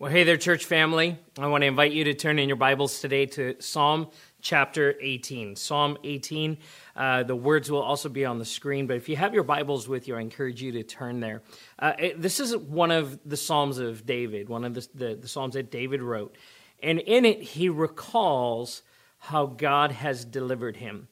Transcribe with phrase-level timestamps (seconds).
[0.00, 1.18] Well, hey there, church family.
[1.38, 4.08] I want to invite you to turn in your Bibles today to Psalm
[4.40, 5.56] chapter 18.
[5.56, 6.56] Psalm 18.
[6.96, 9.88] Uh, the words will also be on the screen, but if you have your Bibles
[9.88, 11.42] with you, I encourage you to turn there.
[11.78, 15.28] Uh, it, this is one of the Psalms of David, one of the, the, the
[15.28, 16.34] Psalms that David wrote.
[16.82, 18.80] And in it, he recalls
[19.18, 21.08] how God has delivered him.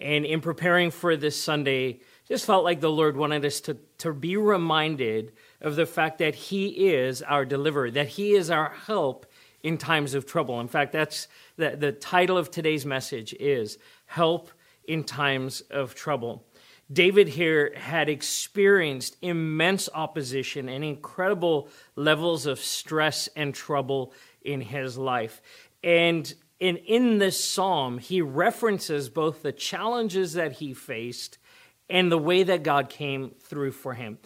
[0.00, 4.12] And in preparing for this Sunday, just felt like the Lord wanted us to, to
[4.12, 9.26] be reminded of the fact that He is our deliverer, that He is our help
[9.62, 10.60] in times of trouble.
[10.60, 14.50] In fact, that's the, the title of today's message is Help
[14.84, 16.44] in Times of Trouble.
[16.90, 24.96] David here had experienced immense opposition and incredible levels of stress and trouble in his
[24.96, 25.42] life.
[25.84, 31.36] And in, in this psalm, he references both the challenges that he faced
[31.90, 34.18] and the way that God came through for him.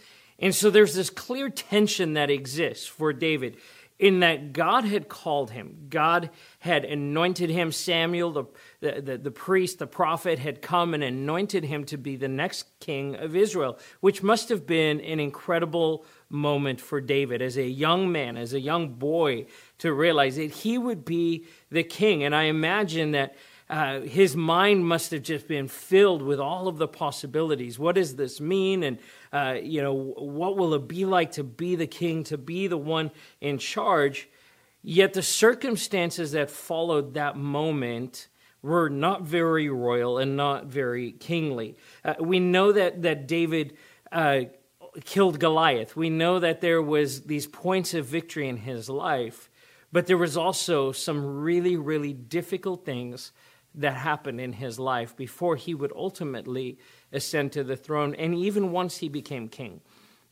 [0.43, 3.57] And so there's this clear tension that exists for David
[4.03, 5.87] in that God had called him.
[5.89, 7.71] God had anointed him.
[7.71, 8.33] Samuel,
[8.81, 12.65] the, the, the, priest, the prophet, had come and anointed him to be the next
[12.81, 18.11] king of Israel, which must have been an incredible moment for David as a young
[18.11, 19.47] man, as a young boy,
[19.79, 22.25] to realize that he would be the king.
[22.25, 23.37] And I imagine that
[23.71, 27.79] uh, his mind must have just been filled with all of the possibilities.
[27.79, 28.83] What does this mean?
[28.83, 28.99] And,
[29.33, 32.77] uh, you know, what will it be like to be the king, to be the
[32.77, 33.11] one
[33.41, 34.29] in charge?
[34.83, 38.29] Yet the circumstances that followed that moment
[38.63, 41.77] were not very royal and not very kingly.
[42.05, 43.77] Uh, we know that, that David
[44.11, 44.43] uh,
[45.05, 45.97] killed Goliath.
[45.97, 49.51] We know that there was these points of victory in his life,
[49.91, 53.33] but there was also some really, really difficult things
[53.75, 56.79] that happened in his life before he would ultimately
[57.13, 59.81] ascend to the throne, and even once he became king.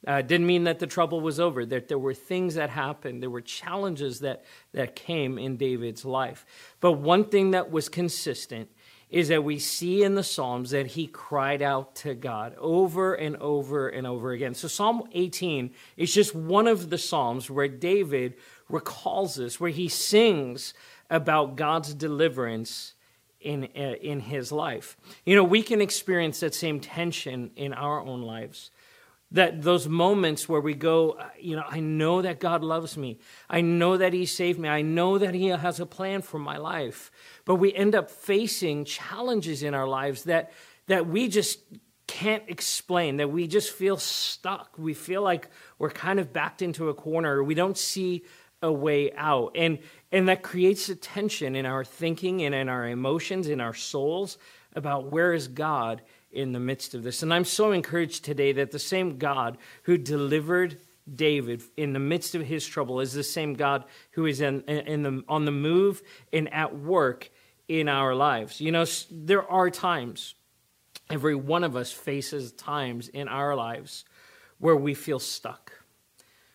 [0.07, 3.29] Uh, didn't mean that the trouble was over, that there were things that happened, there
[3.29, 6.47] were challenges that, that came in David's life.
[6.81, 8.71] But one thing that was consistent
[9.11, 13.37] is that we see in the Psalms that he cried out to God over and
[13.37, 14.55] over and over again.
[14.55, 18.37] So Psalm 18 is just one of the Psalms where David
[18.69, 20.73] recalls this, where he sings
[21.11, 22.95] about God's deliverance
[23.41, 24.97] in, uh, in his life.
[25.25, 28.71] You know, we can experience that same tension in our own lives.
[29.33, 33.21] That those moments where we go, uh, you know, I know that God loves me.
[33.49, 34.69] I know that He saved me.
[34.69, 37.13] I know that He has a plan for my life.
[37.45, 40.51] But we end up facing challenges in our lives that,
[40.89, 41.61] that we just
[42.09, 44.77] can't explain, that we just feel stuck.
[44.77, 47.45] We feel like we're kind of backed into a corner.
[47.45, 48.25] We don't see
[48.63, 49.53] a way out.
[49.55, 49.79] And,
[50.13, 54.39] and that creates a tension in our thinking and in our emotions, in our souls
[54.75, 57.23] about where is God in the midst of this.
[57.23, 60.81] And I'm so encouraged today that the same God who delivered
[61.13, 65.03] David in the midst of his trouble is the same God who is in, in
[65.03, 67.31] the, on the move and at work
[67.67, 68.61] in our lives.
[68.61, 70.35] You know, there are times,
[71.09, 74.05] every one of us faces times in our lives
[74.59, 75.73] where we feel stuck,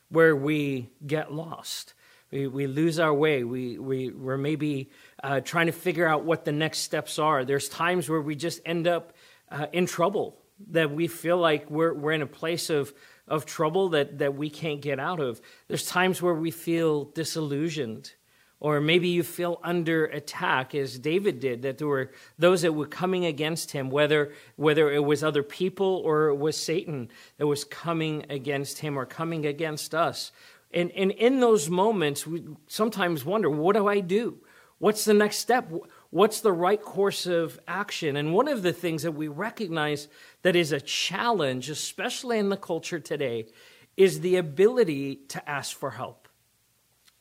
[0.09, 1.94] where we get lost,
[2.35, 3.45] we, we lose our way.
[3.45, 4.89] We, we, we're maybe
[5.23, 7.45] uh, trying to figure out what the next steps are.
[7.45, 9.13] There's times where we just end up
[9.49, 10.37] uh, in trouble,
[10.71, 12.93] that we feel like we're, we're in a place of,
[13.25, 15.39] of trouble that, that we can't get out of.
[15.69, 18.11] There's times where we feel disillusioned.
[18.59, 22.87] Or maybe you feel under attack, as David did, that there were those that were
[22.87, 27.63] coming against him, whether, whether it was other people or it was Satan that was
[27.63, 30.31] coming against him or coming against us.
[30.75, 34.37] And, and in those moments, we sometimes wonder, what do I do?
[34.77, 35.71] What's the next step?
[36.09, 38.17] What's the right course of action?
[38.17, 40.09] And one of the things that we recognize
[40.41, 43.47] that is a challenge, especially in the culture today,
[43.95, 46.27] is the ability to ask for help.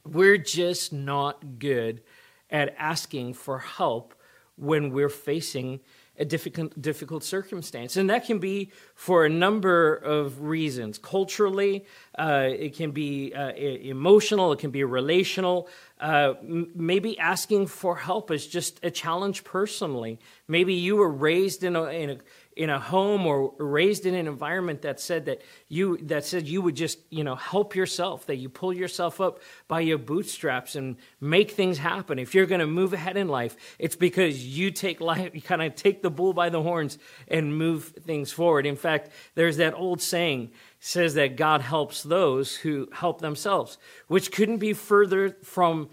[0.04, 2.02] We're just not good
[2.50, 4.14] at asking for help
[4.56, 5.80] when we're facing
[6.18, 7.96] a difficult, difficult circumstance.
[7.96, 10.98] And that can be for a number of reasons.
[10.98, 11.84] Culturally,
[12.18, 15.68] uh, it can be uh, emotional, it can be relational.
[16.00, 20.18] Uh, m- maybe asking for help is just a challenge personally.
[20.46, 22.18] Maybe you were raised in a, in a
[22.56, 26.62] in a home or raised in an environment that said that you that said you
[26.62, 30.96] would just you know help yourself that you pull yourself up by your bootstraps and
[31.20, 32.18] make things happen.
[32.18, 35.62] If you're going to move ahead in life it's because you take life you kind
[35.62, 36.98] of take the bull by the horns
[37.28, 38.66] and move things forward.
[38.66, 44.30] In fact there's that old saying says that god helps those who help themselves which
[44.30, 45.88] couldn't be further from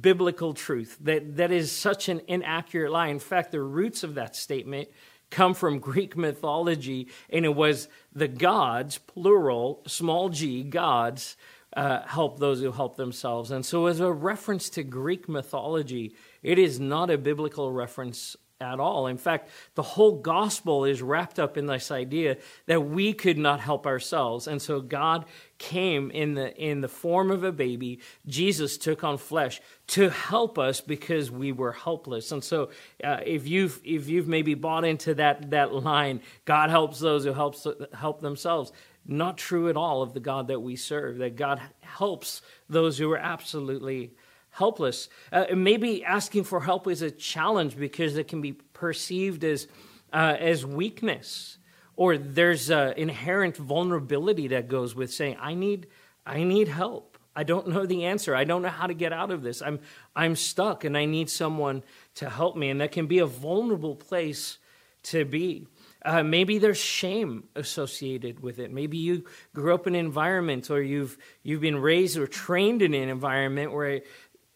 [0.00, 0.98] biblical truth.
[1.00, 3.08] That that is such an inaccurate lie.
[3.08, 4.88] In fact the roots of that statement
[5.30, 11.36] come from Greek mythology, and it was the gods, plural, small g, gods,
[11.76, 13.50] uh, help those who help themselves.
[13.50, 18.80] And so, as a reference to Greek mythology, it is not a biblical reference at
[18.80, 19.06] all.
[19.06, 23.60] In fact, the whole gospel is wrapped up in this idea that we could not
[23.60, 24.46] help ourselves.
[24.46, 25.26] And so God
[25.58, 28.00] came in the in the form of a baby.
[28.26, 32.32] Jesus took on flesh to help us because we were helpless.
[32.32, 32.70] And so
[33.04, 37.32] uh, if you've if you've maybe bought into that that line, God helps those who
[37.32, 38.72] helps help themselves.
[39.08, 41.18] Not true at all of the God that we serve.
[41.18, 44.12] That God helps those who are absolutely
[44.56, 45.08] helpless.
[45.30, 49.68] Uh, maybe asking for help is a challenge because it can be perceived as,
[50.12, 51.58] uh, as weakness,
[51.94, 55.88] or there's an inherent vulnerability that goes with saying, I need,
[56.24, 57.18] I need help.
[57.34, 58.34] I don't know the answer.
[58.34, 59.60] I don't know how to get out of this.
[59.60, 59.78] I'm,
[60.14, 61.82] I'm stuck and I need someone
[62.14, 62.70] to help me.
[62.70, 64.56] And that can be a vulnerable place
[65.04, 65.66] to be.
[66.02, 68.72] Uh, maybe there's shame associated with it.
[68.72, 69.24] Maybe you
[69.54, 73.72] grew up in an environment or you've, you've been raised or trained in an environment
[73.72, 74.00] where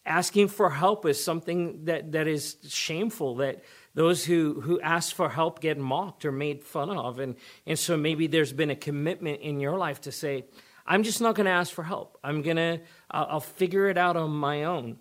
[0.05, 3.63] asking for help is something that, that is shameful, that
[3.93, 7.19] those who, who ask for help get mocked or made fun of.
[7.19, 10.45] And, and so maybe there's been a commitment in your life to say,
[10.85, 12.17] I'm just not going to ask for help.
[12.23, 14.97] I'm going to, I'll, figure it out on my own.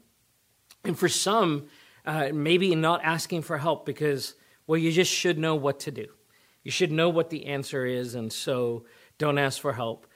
[0.84, 1.66] And for some,
[2.04, 4.34] uh, maybe not asking for help because,
[4.66, 6.06] well, you just should know what to do.
[6.62, 8.84] You should know what the answer is, and so
[9.18, 10.06] don't ask for help.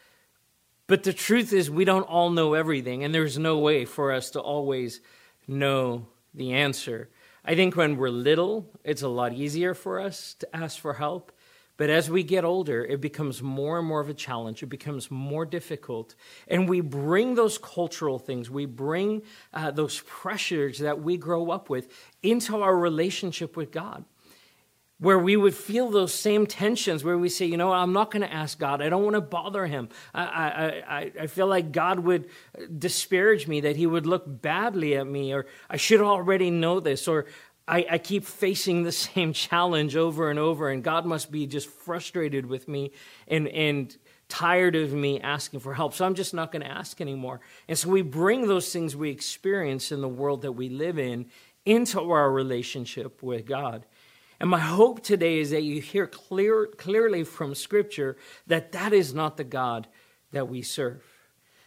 [0.87, 4.31] But the truth is, we don't all know everything, and there's no way for us
[4.31, 5.01] to always
[5.47, 7.09] know the answer.
[7.45, 11.33] I think when we're little, it's a lot easier for us to ask for help.
[11.77, 14.63] But as we get older, it becomes more and more of a challenge.
[14.63, 16.15] It becomes more difficult.
[16.47, 19.23] And we bring those cultural things, we bring
[19.53, 21.89] uh, those pressures that we grow up with
[22.23, 24.05] into our relationship with God
[25.05, 28.23] where we would feel those same tensions where we say, you know, I'm not going
[28.23, 28.81] to ask God.
[28.81, 29.91] I don't want to bother him.
[30.15, 32.25] I, I, I, feel like God would
[32.56, 36.81] uh, disparage me, that he would look badly at me, or I should already know
[36.81, 37.27] this, or
[37.69, 41.69] I, I keep facing the same challenge over and over, and God must be just
[41.69, 42.93] frustrated with me
[43.29, 43.95] and, and
[44.31, 45.93] tired of me asking for help.
[45.93, 47.41] So I'm just not going to ask anymore.
[47.69, 51.27] And so we bring those things we experience in the world that we live in
[51.67, 53.85] into our relationship with God.
[54.41, 58.17] And my hope today is that you hear clear, clearly from Scripture
[58.47, 59.87] that that is not the God
[60.33, 61.03] that we serve.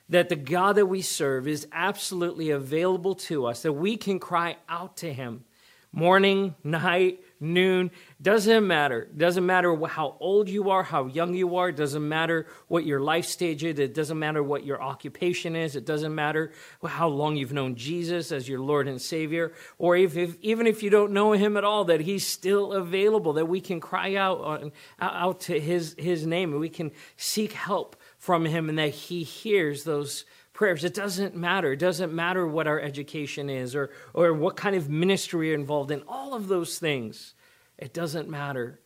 [0.10, 4.58] That the God that we serve is absolutely available to us, that we can cry
[4.70, 5.46] out to Him
[5.92, 7.92] morning, night, noon,
[8.22, 9.08] doesn't matter.
[9.16, 13.26] Doesn't matter how old you are, how young you are, doesn't matter what your life
[13.26, 16.52] stage is, it doesn't matter what your occupation is, it doesn't matter
[16.86, 20.84] how long you've known Jesus as your Lord and Savior, or if, if even if
[20.84, 24.40] you don't know him at all, that he's still available, that we can cry out
[24.42, 28.90] on, out to his his name and we can seek help from him and that
[28.90, 30.26] he hears those
[30.58, 30.84] prayers.
[30.84, 31.74] It doesn't matter.
[31.74, 35.92] It doesn't matter what our education is or, or what kind of ministry we're involved
[35.92, 36.02] in.
[36.08, 37.36] All of those things.
[37.78, 38.80] It doesn't matter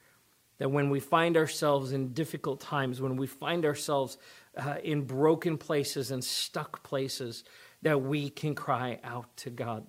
[0.57, 4.17] that when we find ourselves in difficult times, when we find ourselves
[4.57, 7.45] uh, in broken places and stuck places,
[7.83, 9.85] that we can cry out to God.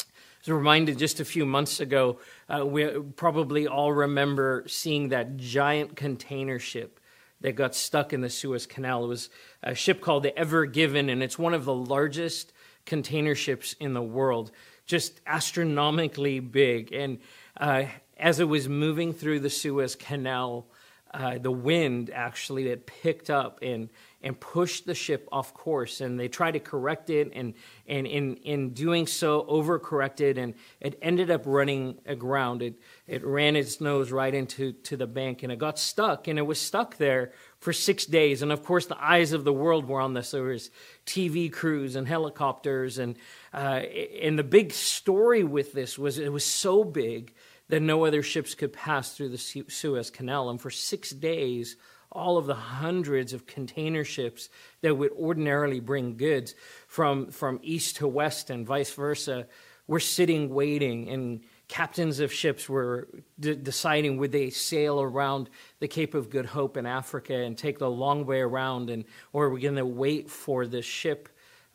[0.00, 0.04] I
[0.42, 2.20] was reminded just a few months ago,
[2.54, 6.97] uh, we probably all remember seeing that giant container ship
[7.40, 9.04] that got stuck in the Suez Canal.
[9.04, 9.30] It was
[9.62, 12.52] a ship called the Ever Given, and it's one of the largest
[12.84, 14.50] container ships in the world,
[14.86, 16.92] just astronomically big.
[16.92, 17.18] And
[17.56, 17.84] uh,
[18.16, 20.66] as it was moving through the Suez Canal,
[21.12, 23.88] uh, the wind actually had picked up and
[24.20, 26.00] and pushed the ship off course.
[26.00, 27.54] And they tried to correct it and
[27.86, 32.62] and in in doing so overcorrected and it ended up running aground.
[32.62, 32.74] It
[33.06, 36.42] it ran its nose right into to the bank and it got stuck and it
[36.42, 38.42] was stuck there for six days.
[38.42, 40.32] And of course the eyes of the world were on this.
[40.32, 40.70] There was
[41.06, 43.16] tv crews and helicopters and
[43.54, 43.80] uh,
[44.20, 47.34] and the big story with this was it was so big
[47.68, 50.50] that no other ships could pass through the Suez Canal.
[50.50, 51.76] And for six days
[52.10, 54.48] all of the hundreds of container ships
[54.80, 56.54] that would ordinarily bring goods
[56.86, 59.46] from, from east to west and vice versa
[59.86, 61.08] were sitting waiting.
[61.10, 63.08] And captains of ships were
[63.38, 67.90] deciding would they sail around the cape of good hope in africa and take the
[67.90, 71.28] long way around and or are we going to wait for the ship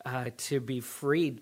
[0.04, 1.40] uh, to be freed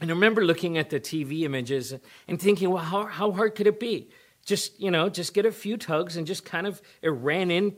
[0.00, 1.94] and i remember looking at the tv images
[2.28, 4.08] and thinking well how, how hard could it be
[4.44, 7.74] just you know just get a few tugs and just kind of it ran in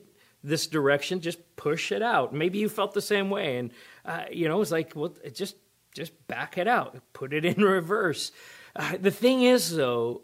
[0.47, 2.33] this direction, just push it out.
[2.33, 3.73] Maybe you felt the same way, and
[4.05, 5.57] uh, you know, it's like, well, just
[5.95, 8.33] just back it out, put it in reverse.
[8.75, 10.23] Uh, the thing is, though,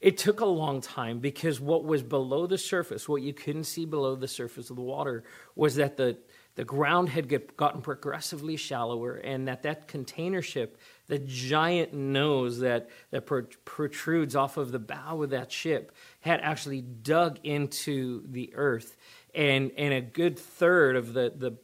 [0.00, 3.86] it took a long time because what was below the surface, what you couldn't see
[3.86, 5.24] below the surface of the water,
[5.56, 6.16] was that the
[6.54, 10.78] the ground had get, gotten progressively shallower, and that that container ship,
[11.08, 13.26] the giant nose that, that
[13.64, 18.96] protrudes off of the bow of that ship, had actually dug into the earth.
[19.34, 21.56] And, and a good third of the, the,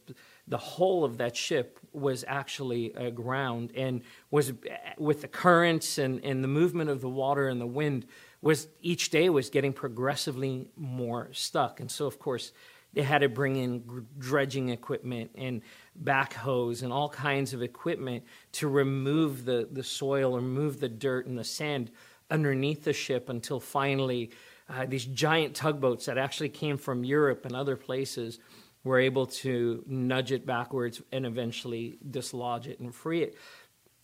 [0.47, 4.53] the hull of that ship was actually uh, aground and was uh,
[4.97, 8.05] with the currents and, and the movement of the water and the wind
[8.41, 12.51] was each day was getting progressively more stuck and so of course
[12.93, 15.61] they had to bring in dredging equipment and
[16.01, 18.23] backhoes and all kinds of equipment
[18.53, 21.91] to remove the, the soil, or move the dirt and the sand
[22.29, 24.31] underneath the ship until finally
[24.69, 28.39] uh, these giant tugboats that actually came from Europe and other places
[28.83, 33.35] were able to nudge it backwards and eventually dislodge it and free it.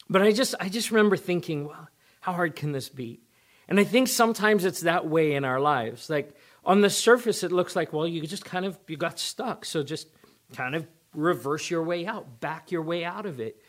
[0.09, 1.87] But I just, I just remember thinking, well,
[2.21, 3.21] how hard can this be?
[3.67, 6.09] And I think sometimes it's that way in our lives.
[6.09, 6.35] Like,
[6.69, 9.65] on the surface, it looks like, well, you just kind of, you got stuck.
[9.65, 10.07] So just
[10.53, 10.85] kind of
[11.15, 13.59] reverse your way out, back your way out of it.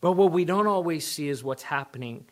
[0.00, 2.26] But what we don't always see is what's happening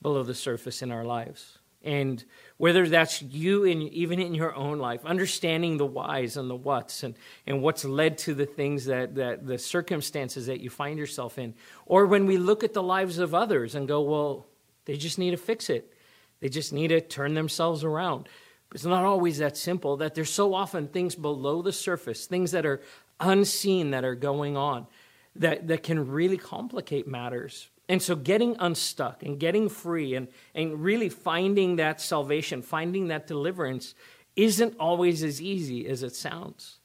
[0.00, 1.58] below the surface in our lives.
[1.82, 2.24] And
[2.58, 7.02] whether that's you in even in your own life, understanding the whys and the whats
[7.02, 11.38] and, and what's led to the things that, that the circumstances that you find yourself
[11.38, 11.54] in.
[11.86, 14.46] Or when we look at the lives of others and go, well,
[14.84, 15.92] they just need to fix it.
[16.38, 18.28] They just need to turn themselves around.
[18.74, 22.64] It's not always that simple, that there's so often things below the surface, things that
[22.64, 22.80] are
[23.20, 24.86] unseen that are going on
[25.36, 27.68] that, that can really complicate matters.
[27.88, 33.26] And so getting unstuck and getting free and, and really finding that salvation, finding that
[33.26, 33.94] deliverance,
[34.36, 36.78] isn't always as easy as it sounds,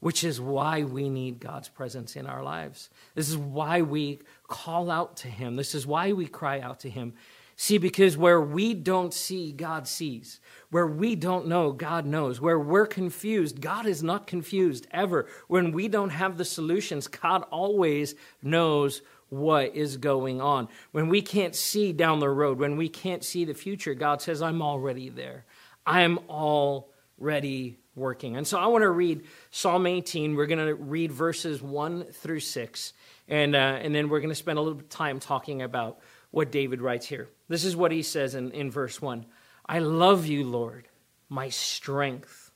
[0.00, 2.90] which is why we need God's presence in our lives.
[3.14, 5.56] This is why we call out to Him.
[5.56, 7.14] This is why we cry out to Him.
[7.58, 10.40] See, because where we don't see, God sees.
[10.70, 12.38] Where we don't know, God knows.
[12.38, 15.26] Where we're confused, God is not confused ever.
[15.48, 20.68] When we don't have the solutions, God always knows what is going on.
[20.92, 24.42] When we can't see down the road, when we can't see the future, God says,
[24.42, 25.46] I'm already there.
[25.86, 28.36] I'm already working.
[28.36, 30.34] And so I want to read Psalm 18.
[30.36, 32.92] We're going to read verses 1 through 6.
[33.28, 36.00] And, uh, and then we're going to spend a little time talking about
[36.36, 37.30] what David writes here.
[37.48, 39.24] This is what he says in, in verse 1
[39.64, 40.86] I love you, Lord,
[41.30, 42.50] my strength.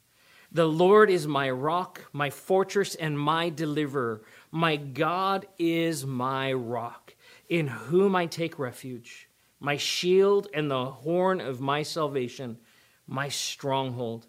[0.52, 4.20] The Lord is my rock, my fortress, and my deliverer.
[4.50, 7.14] My God is my rock,
[7.48, 12.58] in whom I take refuge, my shield and the horn of my salvation,
[13.06, 14.26] my stronghold.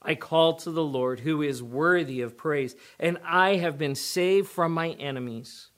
[0.00, 4.48] I call to the Lord, who is worthy of praise, and I have been saved
[4.48, 5.71] from my enemies.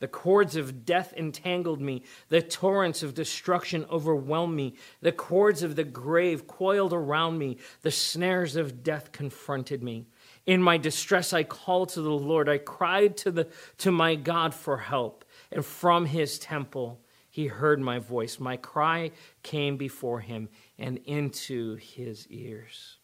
[0.00, 2.02] The cords of death entangled me.
[2.28, 4.74] The torrents of destruction overwhelmed me.
[5.00, 7.58] The cords of the grave coiled around me.
[7.82, 10.06] The snares of death confronted me.
[10.46, 12.48] In my distress, I called to the Lord.
[12.48, 13.48] I cried to, the,
[13.78, 15.24] to my God for help.
[15.50, 18.38] And from his temple, he heard my voice.
[18.38, 19.10] My cry
[19.42, 20.48] came before him
[20.78, 22.98] and into his ears.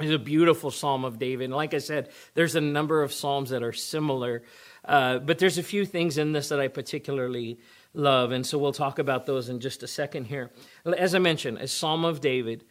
[0.00, 1.44] It's a beautiful psalm of David.
[1.44, 4.42] And like I said, there's a number of psalms that are similar.
[4.84, 7.58] Uh, but there's a few things in this that I particularly
[7.92, 10.50] love, and so we'll talk about those in just a second here.
[10.84, 12.64] As I mentioned, a Psalm of David.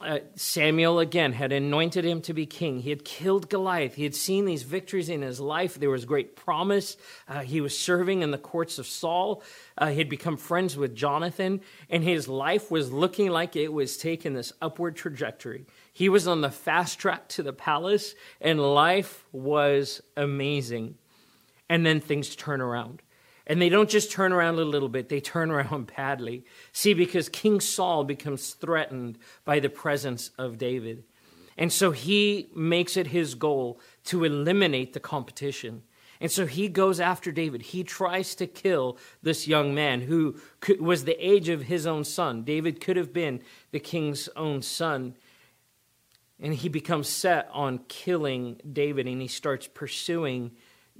[0.00, 2.80] Uh, Samuel again had anointed him to be king.
[2.80, 3.96] He had killed Goliath.
[3.96, 5.74] He had seen these victories in his life.
[5.74, 6.96] There was great promise.
[7.28, 9.42] Uh, he was serving in the courts of Saul.
[9.76, 11.60] Uh, he had become friends with Jonathan,
[11.90, 15.66] and his life was looking like it was taking this upward trajectory.
[15.92, 20.96] He was on the fast track to the palace, and life was amazing
[21.70, 23.00] and then things turn around.
[23.46, 26.44] And they don't just turn around a little bit, they turn around badly.
[26.72, 29.16] See, because King Saul becomes threatened
[29.46, 31.04] by the presence of David.
[31.56, 35.82] And so he makes it his goal to eliminate the competition.
[36.20, 37.62] And so he goes after David.
[37.62, 40.36] He tries to kill this young man who
[40.78, 42.44] was the age of his own son.
[42.44, 45.14] David could have been the king's own son.
[46.40, 50.52] And he becomes set on killing David and he starts pursuing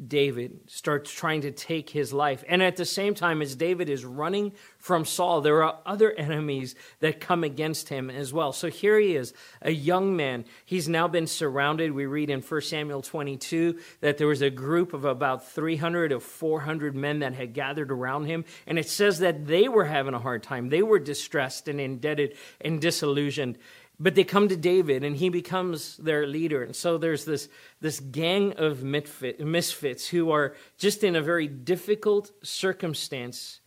[0.06, 2.42] David starts trying to take his life.
[2.48, 6.74] And at the same time, as David is running from Saul, there are other enemies
[7.00, 8.52] that come against him as well.
[8.52, 10.46] So here he is, a young man.
[10.64, 11.92] He's now been surrounded.
[11.92, 16.20] We read in 1 Samuel 22 that there was a group of about 300 or
[16.20, 18.44] 400 men that had gathered around him.
[18.66, 20.70] And it says that they were having a hard time.
[20.70, 23.58] They were distressed and indebted and disillusioned.
[24.02, 26.62] But they come to David and he becomes their leader.
[26.62, 27.50] And so there's this,
[27.82, 33.60] this gang of misfits who are just in a very difficult circumstance.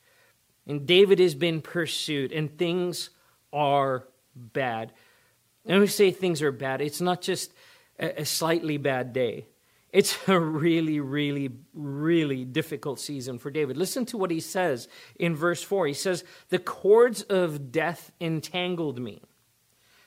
[0.65, 3.11] And David has been pursued and things
[3.53, 4.91] are bad.
[5.65, 7.53] And when we say things are bad, it's not just
[7.99, 9.45] a, a slightly bad day.
[9.91, 13.77] It's a really, really, really difficult season for David.
[13.77, 15.85] Listen to what he says in verse 4.
[15.85, 19.21] He says, The cords of death entangled me,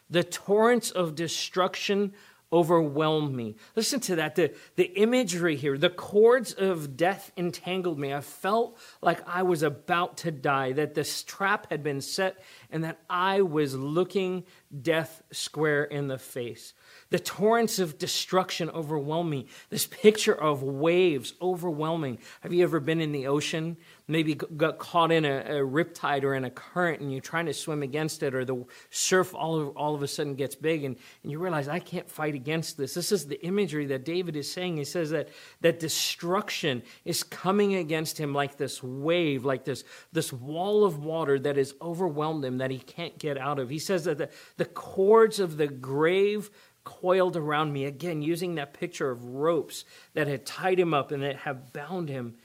[0.08, 2.12] the torrents of destruction
[2.52, 3.56] overwhelmed me.
[3.74, 4.36] Listen to that.
[4.36, 8.14] The, the imagery here, the cords of death entangled me.
[8.14, 12.84] I felt like I was about to die, that this trap had been set, and
[12.84, 14.44] that I was looking
[14.82, 16.72] death square in the face.
[17.10, 19.46] The torrents of destruction overwhelm me.
[19.70, 22.18] This picture of waves overwhelming.
[22.40, 23.76] Have you ever been in the ocean?
[24.08, 27.54] Maybe got caught in a, a riptide or in a current and you're trying to
[27.54, 30.96] swim against it, or the surf all of, all of a sudden gets big and,
[31.22, 32.94] and you realize, I can't fight against this.
[32.94, 34.76] This is the imagery that David is saying.
[34.76, 35.28] He says that,
[35.60, 41.38] that destruction is coming against him like this wave, like this, this wall of water
[41.38, 43.68] that has overwhelmed him that he can't get out of.
[43.68, 46.50] He says that the, the cords of the grave
[46.86, 47.84] coiled around me.
[47.84, 52.08] Again, using that picture of ropes that had tied him up and that had bound
[52.08, 52.36] him.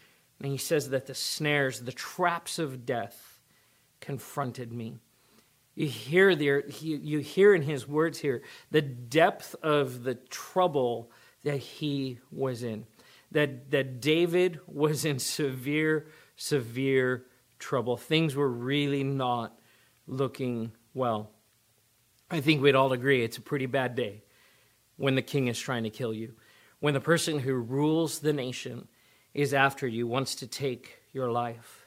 [0.41, 3.39] And he says that the snares, the traps of death
[4.01, 4.97] confronted me.
[5.75, 11.11] You hear there, you hear in his words here the depth of the trouble
[11.43, 12.85] that he was in.
[13.31, 17.25] That, that David was in severe, severe
[17.59, 17.95] trouble.
[17.95, 19.57] Things were really not
[20.07, 21.29] looking well.
[22.29, 24.23] I think we'd all agree it's a pretty bad day
[24.97, 26.33] when the king is trying to kill you.
[26.79, 28.87] When the person who rules the nation
[29.33, 31.85] is after you, wants to take your life.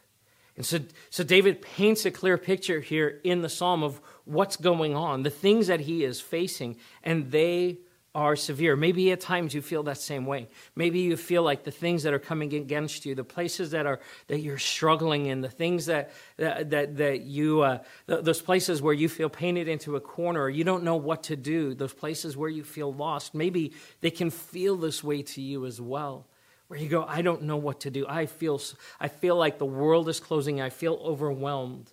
[0.56, 0.78] And so,
[1.10, 5.30] so David paints a clear picture here in the psalm of what's going on, the
[5.30, 7.78] things that he is facing, and they
[8.14, 8.76] are severe.
[8.76, 10.46] Maybe at times you feel that same way.
[10.76, 13.98] Maybe you feel like the things that are coming against you, the places that are
[14.28, 18.94] that you're struggling in, the things that that that, that you uh, those places where
[18.94, 21.74] you feel painted into a corner, or you don't know what to do.
[21.74, 23.34] Those places where you feel lost.
[23.34, 26.26] Maybe they can feel this way to you as well.
[26.68, 28.06] Where you go, I don't know what to do.
[28.08, 28.60] I feel
[29.00, 30.60] I feel like the world is closing.
[30.60, 31.92] I feel overwhelmed.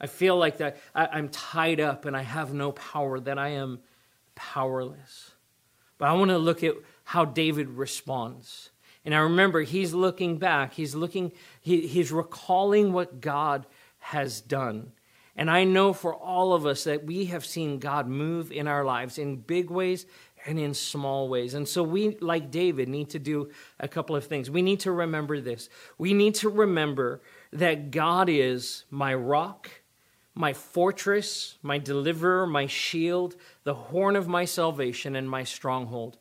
[0.00, 3.18] I feel like that I, I'm tied up and I have no power.
[3.18, 3.80] That I am
[4.36, 5.32] powerless.
[5.98, 8.70] But I want to look at how David responds.
[9.04, 13.66] And I remember he's looking back, he's looking, he, he's recalling what God
[13.98, 14.92] has done.
[15.36, 18.84] And I know for all of us that we have seen God move in our
[18.84, 20.06] lives in big ways
[20.46, 21.54] and in small ways.
[21.54, 24.50] And so we, like David, need to do a couple of things.
[24.50, 25.68] We need to remember this.
[25.98, 27.20] We need to remember
[27.52, 29.70] that God is my rock
[30.36, 36.18] my fortress, my deliverer, my shield, the horn of my salvation, and my stronghold.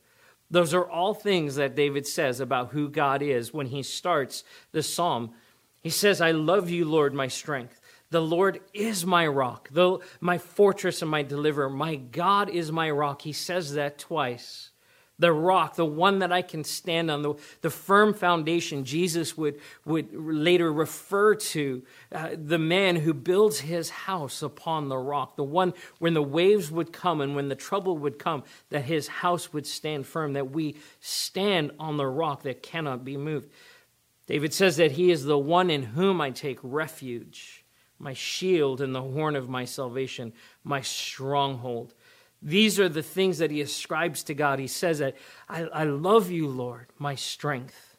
[0.50, 4.82] Those are all things that David says about who God is when he starts the
[4.82, 5.32] psalm.
[5.82, 7.82] He says, I love you, Lord, my strength.
[8.10, 9.70] The Lord is my rock,
[10.22, 11.70] my fortress and my deliverer.
[11.70, 13.24] My God is my rock.
[13.24, 14.72] He says that twice
[15.18, 19.60] the rock, the one that I can stand on, the, the firm foundation Jesus would,
[19.86, 25.44] would later refer to, uh, the man who builds his house upon the rock, the
[25.44, 29.54] one when the waves would come and when the trouble would come, that his house
[29.54, 33.50] would stand firm, that we stand on the rock that cannot be moved.
[34.28, 37.64] David says that he is the one in whom I take refuge,
[38.00, 41.94] my shield and the horn of my salvation, my stronghold.
[42.46, 44.60] These are the things that he ascribes to God.
[44.60, 45.16] He says that,
[45.50, 47.98] I, I love you, Lord, my strength.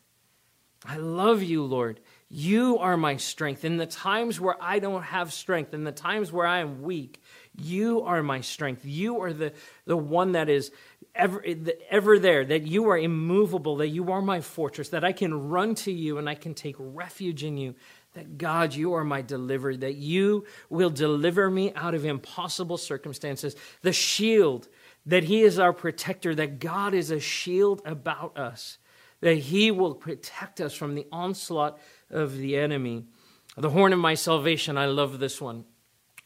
[0.84, 1.98] I love you, Lord.
[2.28, 3.64] You are my strength.
[3.64, 7.20] In the times where I don't have strength, in the times where I am weak,
[7.60, 8.84] you are my strength.
[8.84, 9.52] You are the,
[9.84, 10.70] the one that is
[11.16, 11.44] ever,
[11.90, 15.74] ever there, that you are immovable, that you are my fortress, that I can run
[15.76, 17.74] to you and I can take refuge in you,
[18.16, 23.54] that God, you are my deliverer, that you will deliver me out of impossible circumstances.
[23.82, 24.68] The shield,
[25.04, 28.78] that He is our protector, that God is a shield about us,
[29.20, 31.78] that He will protect us from the onslaught
[32.10, 33.04] of the enemy.
[33.54, 35.66] The horn of my salvation, I love this one.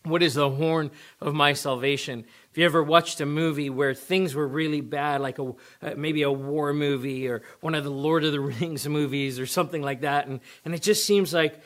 [0.04, 2.24] What is the horn of my salvation?
[2.50, 6.22] If you ever watched a movie where things were really bad, like a, uh, maybe
[6.22, 10.00] a war movie or one of the Lord of the Rings movies or something like
[10.00, 11.60] that, and, and it just seems like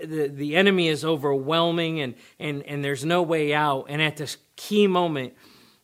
[0.00, 3.86] the, the enemy is overwhelming and, and, and there's no way out.
[3.88, 5.34] And at this key moment,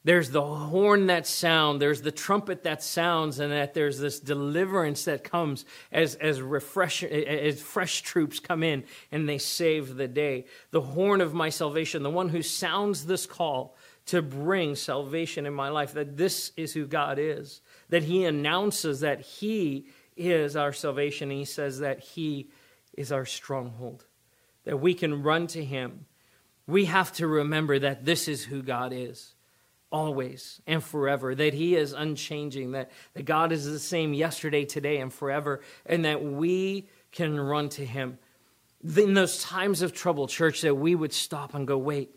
[0.04, 5.06] there's the horn that sounds, there's the trumpet that sounds, and that there's this deliverance
[5.06, 10.44] that comes as, as, refresh, as fresh troops come in and they save the day.
[10.72, 15.54] The horn of my salvation, the one who sounds this call to bring salvation in
[15.54, 19.86] my life, that this is who God is, that He announces that He
[20.18, 22.50] is our salvation, and He says that He
[22.96, 24.06] is our stronghold,
[24.64, 26.06] that we can run to Him.
[26.66, 29.34] We have to remember that this is who God is.
[29.94, 34.98] always and forever, that He is unchanging, that, that God is the same yesterday, today,
[34.98, 38.18] and forever, and that we can run to Him.
[38.82, 42.10] In those times of trouble, church, that we would stop and go, wait,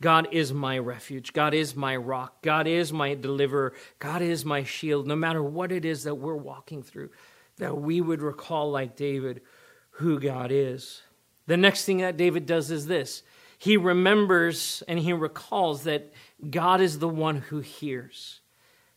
[0.00, 1.32] God is my refuge.
[1.32, 2.42] God is my rock.
[2.42, 3.72] God is my deliverer.
[4.00, 5.06] God is my shield.
[5.06, 7.10] No matter what it is that we're walking through,
[7.58, 9.42] that we would recall, like David,
[9.92, 11.02] who God is.
[11.46, 13.22] The next thing that David does is this
[13.58, 16.12] he remembers and he recalls that
[16.50, 18.40] God is the one who hears.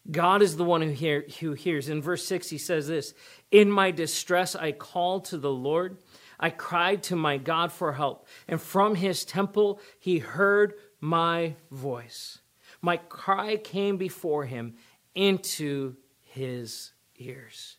[0.09, 1.89] God is the one who, hear, who hears.
[1.89, 3.13] In verse 6, he says this
[3.51, 5.97] In my distress, I called to the Lord.
[6.39, 8.27] I cried to my God for help.
[8.47, 12.39] And from his temple, he heard my voice.
[12.81, 14.75] My cry came before him
[15.13, 17.77] into his ears.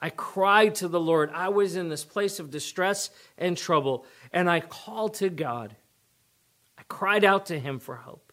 [0.00, 1.30] I cried to the Lord.
[1.34, 5.74] I was in this place of distress and trouble, and I called to God
[6.78, 8.32] I cried out to him for help,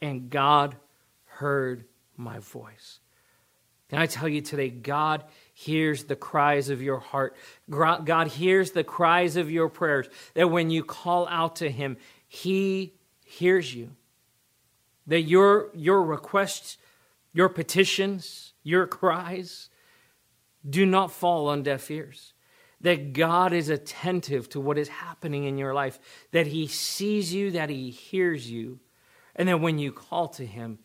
[0.00, 0.76] and God
[1.24, 1.84] heard
[2.16, 3.00] my voice.
[3.90, 7.34] Can I tell you today, God hears the cries of your heart.
[7.68, 10.08] God hears the cries of your prayers.
[10.34, 11.96] That when you call out to Him,
[12.28, 13.90] He hears you.
[15.06, 16.76] That your, your requests,
[17.32, 19.70] your petitions, your cries
[20.68, 22.32] do not fall on deaf ears
[22.80, 25.98] that God is attentive to what is happening in your life,
[26.30, 28.80] that He sees you, that He hears you,
[29.34, 30.78] and that when you call to Him,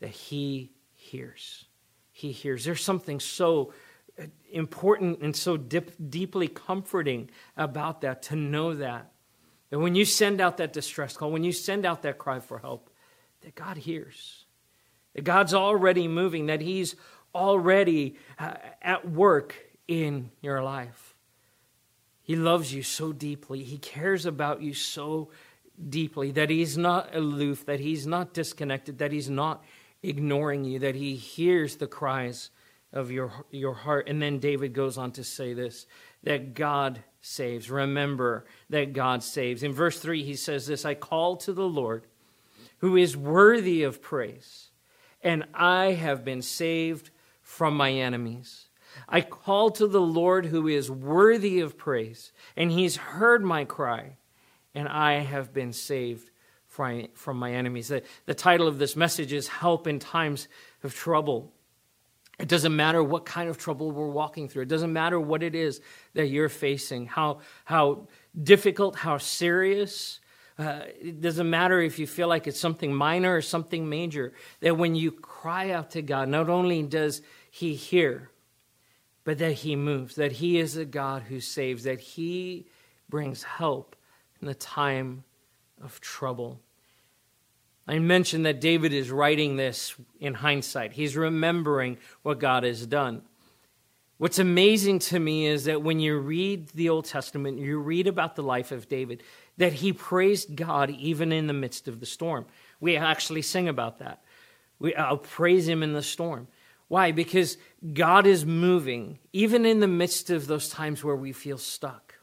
[0.00, 1.64] that He hears.
[2.12, 2.64] He hears.
[2.64, 3.72] There's something so
[4.20, 9.12] uh, important and so dip, deeply comforting about that to know that.
[9.70, 12.58] That when you send out that distress call, when you send out that cry for
[12.58, 12.90] help,
[13.42, 14.44] that God hears.
[15.14, 16.94] That God's already moving, that He's
[17.34, 19.54] already uh, at work
[19.86, 21.14] in your life.
[22.22, 23.64] He loves you so deeply.
[23.64, 25.30] He cares about you so
[25.88, 29.64] deeply that he's not aloof, that he's not disconnected, that he's not
[30.02, 32.50] ignoring you, that he hears the cries
[32.92, 34.08] of your, your heart.
[34.08, 35.86] And then David goes on to say this
[36.22, 37.70] that God saves.
[37.70, 39.62] Remember that God saves.
[39.62, 42.04] In verse 3, he says this I call to the Lord
[42.78, 44.70] who is worthy of praise,
[45.22, 47.10] and I have been saved
[47.50, 48.68] from my enemies.
[49.08, 54.16] I call to the Lord who is worthy of praise, and he's heard my cry,
[54.72, 56.30] and I have been saved
[56.68, 57.88] from my enemies.
[57.88, 60.46] The, the title of this message is Help in Times
[60.84, 61.52] of Trouble.
[62.38, 64.62] It doesn't matter what kind of trouble we're walking through.
[64.62, 65.80] It doesn't matter what it is
[66.14, 68.06] that you're facing, how, how
[68.40, 70.20] difficult, how serious.
[70.56, 74.34] Uh, it doesn't matter if you feel like it's something minor or something major.
[74.60, 78.30] That when you cry out to God, not only does He hear,
[79.24, 82.66] but that He moves, that He is a God who saves, that He
[83.08, 83.96] brings help
[84.40, 85.24] in the time
[85.82, 86.60] of trouble.
[87.88, 90.92] I mentioned that David is writing this in hindsight.
[90.92, 93.22] He's remembering what God has done.
[94.18, 98.36] What's amazing to me is that when you read the Old Testament, you read about
[98.36, 99.22] the life of David,
[99.56, 102.44] that he praised God even in the midst of the storm.
[102.80, 104.22] We actually sing about that.
[104.78, 106.48] We, I'll praise him in the storm.
[106.90, 107.12] Why?
[107.12, 107.56] Because
[107.92, 112.16] God is moving, even in the midst of those times where we feel stuck,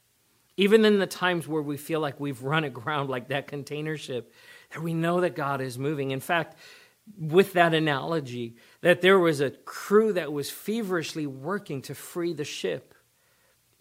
[0.58, 4.34] even in the times where we feel like we've run aground like that container ship,
[4.72, 6.12] that we know that God is moving.
[6.12, 6.58] In fact,
[7.18, 12.44] with that analogy, that there was a crew that was feverishly working to free the
[12.44, 12.94] ship.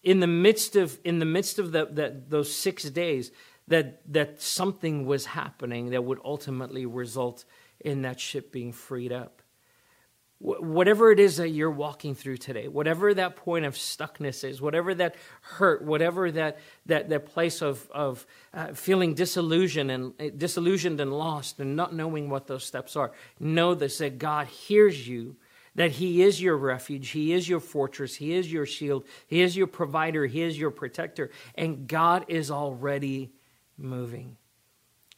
[0.05, 3.33] In the midst of, in the midst of the, the, those six days,
[3.66, 7.44] that, that something was happening that would ultimately result
[7.81, 9.42] in that ship being freed up
[10.38, 14.94] whatever it is that you're walking through today, whatever that point of stuckness is, whatever
[14.94, 21.01] that hurt, whatever that, that, that place of, of uh, feeling disillusioned and, uh, disillusioned
[21.01, 25.37] and lost and not knowing what those steps are, know this that God hears you,
[25.75, 29.57] that He is your refuge, He is your fortress, He is your shield, He is
[29.57, 33.33] your provider, He is your protector, and God is already
[33.79, 34.37] moving.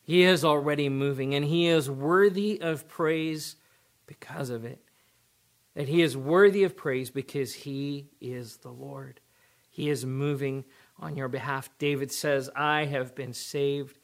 [0.04, 3.56] He is already moving, and He is worthy of praise
[4.06, 4.80] because of it
[5.78, 9.20] that he is worthy of praise because he is the Lord.
[9.70, 10.64] He is moving
[10.98, 11.70] on your behalf.
[11.78, 13.96] David says, I have been saved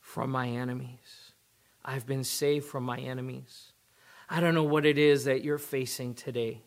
[0.00, 1.30] from my enemies.
[1.84, 3.70] I've been saved from my enemies.
[4.28, 6.62] I don't know what it is that you're facing today,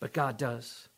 [0.00, 0.88] but God does.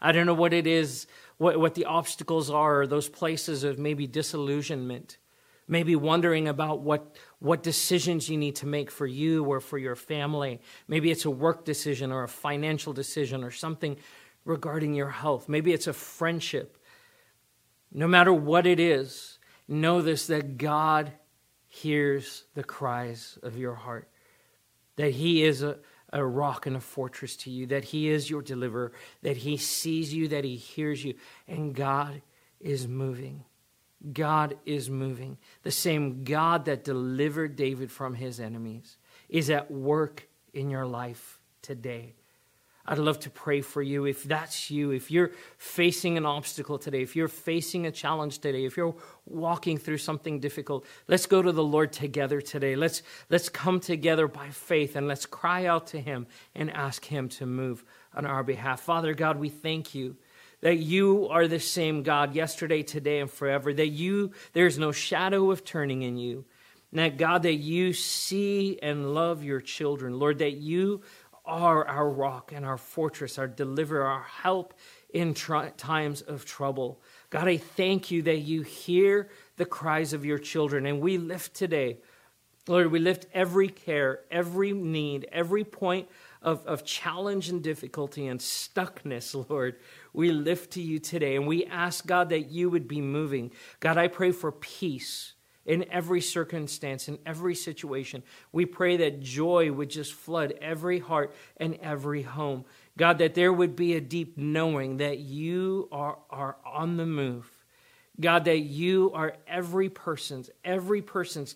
[0.00, 4.06] I don't know what it is, what, what the obstacles are, those places of maybe
[4.06, 5.18] disillusionment
[5.68, 9.96] maybe wondering about what, what decisions you need to make for you or for your
[9.96, 10.60] family.
[10.86, 13.96] Maybe it's a work decision or a financial decision or something
[14.44, 15.48] regarding your health.
[15.48, 16.78] Maybe it's a friendship.
[17.90, 21.12] No matter what it is, know this that God
[21.66, 24.08] hears the cries of your heart.
[24.96, 25.78] that He is a,
[26.12, 30.14] a rock and a fortress to you, that He is your deliverer, that He sees
[30.14, 31.14] you, that He hears you,
[31.48, 32.22] and God
[32.60, 33.44] is moving.
[34.12, 35.38] God is moving.
[35.62, 38.96] The same God that delivered David from his enemies
[39.28, 42.14] is at work in your life today.
[42.84, 44.06] I'd love to pray for you.
[44.06, 48.64] If that's you, if you're facing an obstacle today, if you're facing a challenge today,
[48.64, 52.74] if you're walking through something difficult, let's go to the Lord together today.
[52.74, 57.28] Let's, let's come together by faith and let's cry out to Him and ask Him
[57.30, 57.84] to move
[58.14, 58.80] on our behalf.
[58.80, 60.16] Father God, we thank you
[60.62, 65.50] that you are the same God yesterday, today, and forever, that you, there's no shadow
[65.50, 66.44] of turning in you.
[66.90, 70.18] And that God, that you see and love your children.
[70.18, 71.02] Lord, that you
[71.44, 74.74] are our rock and our fortress, our deliverer, our help
[75.12, 77.00] in times of trouble.
[77.30, 80.86] God, I thank you that you hear the cries of your children.
[80.86, 81.98] And we lift today,
[82.68, 86.08] Lord, we lift every care, every need, every point
[86.42, 89.76] of, of challenge and difficulty and stuckness, Lord.
[90.12, 91.36] We lift to you today.
[91.36, 93.52] And we ask, God, that you would be moving.
[93.80, 98.22] God, I pray for peace in every circumstance, in every situation.
[98.50, 102.64] We pray that joy would just flood every heart and every home.
[102.96, 107.50] God, that there would be a deep knowing that you are, are on the move.
[108.20, 111.54] God, that you are every person's, every person's,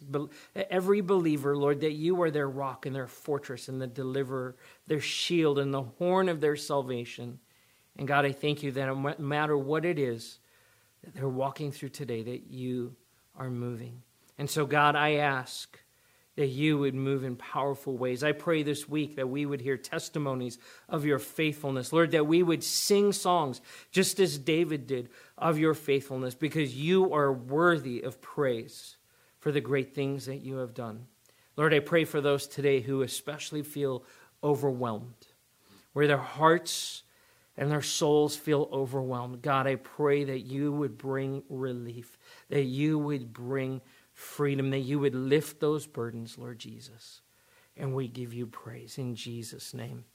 [0.55, 5.01] every believer, Lord, that you are their rock and their fortress and the deliverer, their
[5.01, 7.39] shield and the horn of their salvation.
[7.99, 10.39] And God, I thank you that no matter what it is
[11.05, 12.97] that they're walking through today, that you
[13.37, 14.03] are moving.
[14.39, 15.79] And so, God, I ask
[16.37, 18.23] that you would move in powerful ways.
[18.23, 21.93] I pray this week that we would hear testimonies of your faithfulness.
[21.93, 27.13] Lord, that we would sing songs just as David did of your faithfulness because you
[27.15, 28.97] are worthy of praise
[29.41, 31.07] for the great things that you have done.
[31.57, 34.05] Lord, I pray for those today who especially feel
[34.45, 35.27] overwhelmed,
[35.95, 37.03] where their hearts
[37.57, 39.41] and their souls feel overwhelmed.
[39.41, 42.19] God, I pray that you would bring relief,
[42.51, 43.81] that you would bring
[44.17, 47.21] freedom, that you would lift those burdens, Lord Jesus.
[47.77, 50.07] And we give you praise in Jesus' name.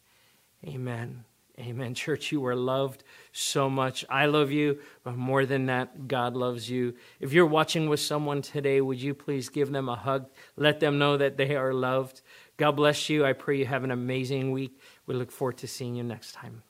[0.67, 1.23] Amen.
[1.59, 1.93] Amen.
[1.93, 4.03] Church, you are loved so much.
[4.09, 6.95] I love you, but more than that, God loves you.
[7.19, 10.29] If you're watching with someone today, would you please give them a hug?
[10.57, 12.21] Let them know that they are loved.
[12.57, 13.23] God bless you.
[13.23, 14.79] I pray you have an amazing week.
[15.05, 16.63] We look forward to seeing you next time.